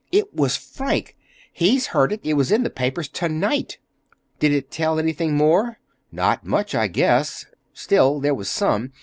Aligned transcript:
"It 0.11 0.33
was 0.33 0.57
Frank. 0.57 1.15
He's 1.53 1.85
heard 1.93 2.11
it. 2.11 2.21
It 2.23 2.33
was 2.33 2.51
in 2.51 2.63
the 2.63 2.71
papers 2.71 3.07
to 3.09 3.29
night." 3.29 3.77
"Did 4.39 4.51
it 4.51 4.71
tell 4.71 4.97
anything 4.97 5.37
more?" 5.37 5.77
"Not 6.11 6.43
much, 6.43 6.73
I 6.73 6.87
guess. 6.87 7.45
Still, 7.75 8.19
there 8.19 8.33
was 8.33 8.49
some. 8.49 8.93